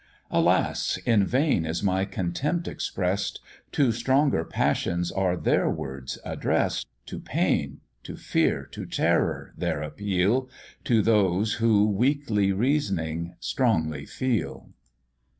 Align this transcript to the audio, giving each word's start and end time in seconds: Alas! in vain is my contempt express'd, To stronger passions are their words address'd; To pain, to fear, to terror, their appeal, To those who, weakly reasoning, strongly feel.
Alas! 0.31 0.97
in 1.05 1.27
vain 1.27 1.63
is 1.63 1.83
my 1.83 2.05
contempt 2.05 2.67
express'd, 2.67 3.39
To 3.73 3.91
stronger 3.91 4.43
passions 4.43 5.11
are 5.11 5.37
their 5.37 5.69
words 5.69 6.17
address'd; 6.25 6.87
To 7.05 7.19
pain, 7.19 7.81
to 8.01 8.15
fear, 8.15 8.65
to 8.71 8.87
terror, 8.87 9.53
their 9.55 9.83
appeal, 9.83 10.49
To 10.85 11.03
those 11.03 11.53
who, 11.61 11.87
weakly 11.87 12.51
reasoning, 12.51 13.35
strongly 13.39 14.07
feel. 14.07 14.69